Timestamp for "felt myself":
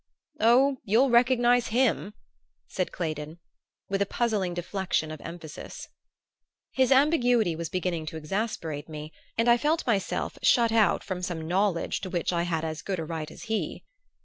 9.57-10.39